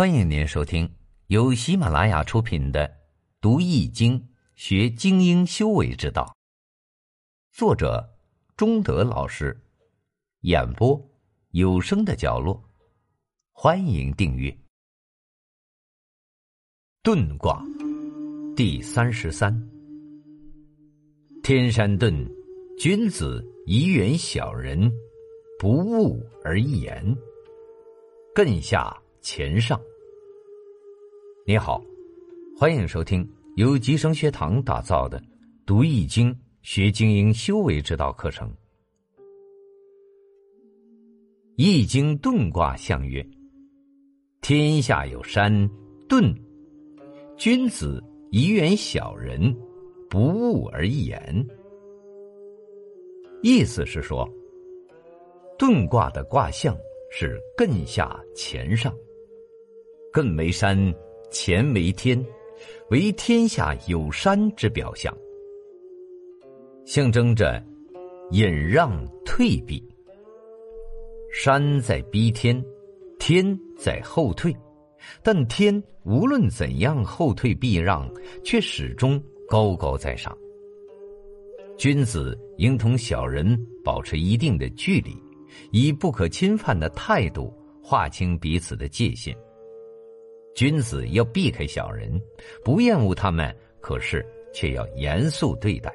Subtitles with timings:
[0.00, 0.90] 欢迎您收听
[1.26, 2.88] 由喜马拉雅出品的
[3.38, 6.34] 《读易经学精英修为之道》，
[7.54, 8.08] 作者
[8.56, 9.54] 中德老师，
[10.40, 10.98] 演播
[11.50, 12.64] 有声的角落。
[13.52, 14.50] 欢迎订阅。
[17.02, 17.62] 遁卦
[18.56, 19.52] 第三十三，
[21.42, 22.26] 天山遁，
[22.78, 24.90] 君子以远小人，
[25.58, 27.14] 不恶而言，
[28.34, 28.96] 艮下。
[29.22, 29.78] 乾上，
[31.46, 31.82] 你好，
[32.54, 35.18] 欢迎收听由吉生学堂打造的
[35.64, 38.52] 《读易经学精英修为之道》课程。
[41.56, 43.26] 易经遁卦象曰：
[44.42, 45.50] 天下有山，
[46.06, 46.32] 遁；
[47.38, 49.52] 君子以远小人，
[50.10, 51.46] 不恶而言。
[53.42, 54.28] 意思是说，
[55.58, 56.76] 遁卦的卦象
[57.10, 58.94] 是艮下乾上。
[60.12, 60.76] 艮为山，
[61.32, 62.24] 乾为天，
[62.90, 65.16] 为天下有山之表象，
[66.84, 67.62] 象征着
[68.32, 69.82] 隐让退避。
[71.32, 72.62] 山在逼天，
[73.18, 74.54] 天在后退，
[75.22, 80.36] 但天无论怎样后退避让，却始终高高在上。
[81.78, 85.16] 君子应同小人保持一定的距离，
[85.70, 89.34] 以不可侵犯的态度划清彼此的界限。
[90.54, 92.20] 君子要避开小人，
[92.64, 95.94] 不厌恶他们，可是却要严肃对待。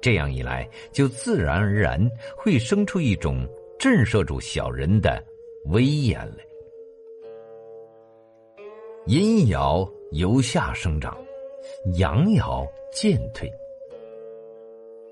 [0.00, 1.98] 这样一来，就自然而然
[2.36, 3.48] 会生出一种
[3.78, 5.22] 震慑住小人的
[5.66, 6.44] 威严来。
[9.06, 11.16] 阴爻由下生长，
[11.96, 13.50] 阳爻渐退，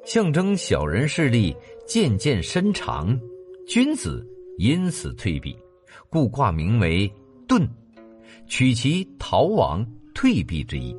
[0.05, 1.57] 象征小人势力
[1.87, 3.19] 渐渐伸长，
[3.67, 4.27] 君子
[4.59, 5.59] 因此退避，
[6.11, 7.11] 故卦名为
[7.49, 7.67] 遁。
[8.55, 9.83] 取其逃亡、
[10.15, 10.95] 退避之意。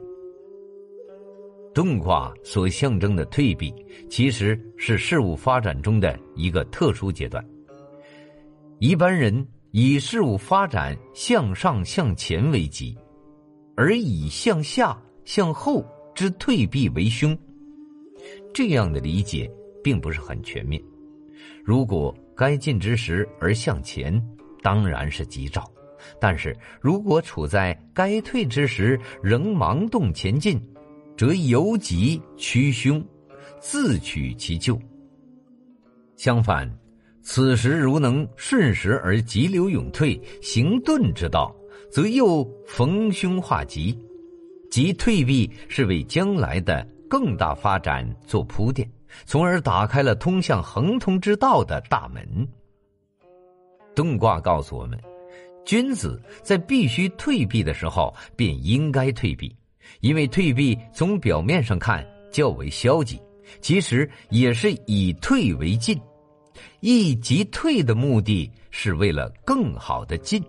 [1.71, 3.71] 动卦所象征的退避，
[4.09, 7.45] 其实是事物发展中的一个特殊阶段。
[8.79, 12.97] 一般人以事物发展向上向前为吉，
[13.75, 15.85] 而以向下向后
[16.16, 17.38] 之退避为凶。
[18.51, 19.47] 这样的理解
[19.83, 20.81] 并不是很全面。
[21.63, 24.19] 如果该进之时而向前，
[24.63, 25.63] 当然是吉兆。
[26.19, 30.62] 但是如果处在该退之时仍盲动前进，
[31.18, 33.03] 则由吉趋凶，
[33.59, 34.80] 自取其咎。
[36.16, 36.69] 相反，
[37.22, 41.56] 此时如能顺时而急流勇退，行遁之道，
[41.91, 43.97] 则又逢凶化吉。
[44.70, 48.90] 即退避是为将来的更大发展做铺垫，
[49.25, 52.47] 从而打开了通向亨通之道的大门。
[53.96, 55.00] 遁卦告诉我们。
[55.66, 59.56] 君子在必须退避的时候，便应该退避，
[60.01, 63.19] 因为退避从表面上看较为消极，
[63.62, 66.00] 其实也是以退为进。
[66.81, 70.44] 一即退的目的是为了更好的进。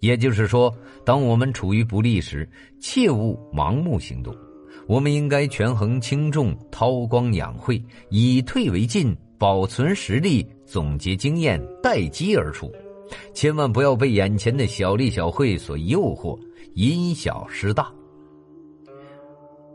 [0.00, 2.48] 也就是说，当我们处于不利时，
[2.80, 4.34] 切勿盲目行动，
[4.88, 12.72] 我们应该权衡轻重，韬光养晦，以退为进，保存实力，总结经验，待机而出。
[13.34, 16.38] 千万不要被眼前的小利小惠所诱惑，
[16.74, 17.92] 因小失大。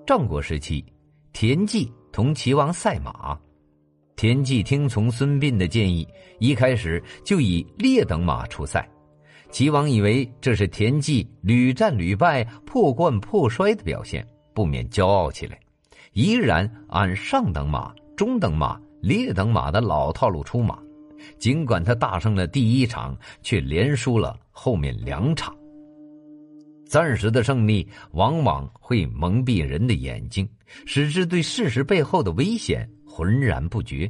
[0.05, 0.83] 战国时期，
[1.33, 3.37] 田忌同齐王赛马，
[4.15, 6.07] 田忌听从孙膑的建议，
[6.39, 8.89] 一开始就以劣等马出赛。
[9.49, 15.59] 齐王以为这是田忌屡战屡败、破罐破摔的表现，不免骄傲起来，
[16.13, 20.79] 依然按上等马、中等马、劣等马的老套路出马。
[21.37, 25.55] 尽管他大胜了第一场，却连输了后面两场。
[26.85, 30.47] 暂时的胜利往往会蒙蔽人的眼睛，
[30.85, 34.09] 使之对事实背后的危险浑然不觉，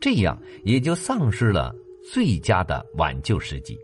[0.00, 1.74] 这样也就丧失了
[2.12, 3.78] 最佳的挽救时机。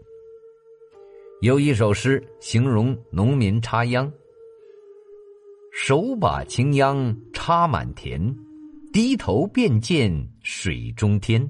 [1.42, 4.10] 有一首诗形容农民插秧
[5.74, 8.34] ：“手把青秧插满田，
[8.92, 10.10] 低头便见
[10.42, 11.46] 水中天。”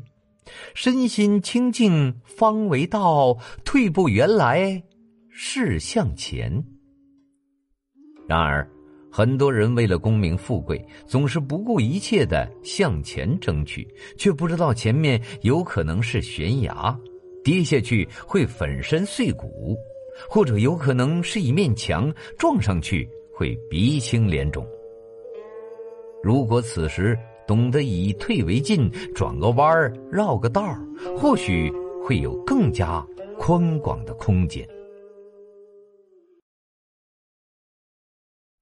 [0.75, 4.83] 身心清净方为道，退步原来
[5.29, 6.62] 是向前。
[8.27, 8.69] 然而，
[9.11, 13.87] 很多人为了功名富贵，总是不顾一切的向前争取，
[14.17, 16.99] 却不知道前面有可能是悬崖，
[17.45, 19.77] 跌下去会粉身碎骨，
[20.29, 24.67] 或者有可能是一面墙，撞上去会鼻青脸肿。
[26.23, 27.19] 如果此时，
[27.52, 30.81] 懂得以退为进转个弯儿绕个道儿
[31.14, 31.70] 或许
[32.02, 33.06] 会有更加
[33.38, 34.66] 宽广的空间。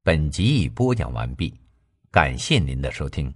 [0.03, 1.55] 本集已播讲完毕
[2.11, 3.33] 感谢您的收听。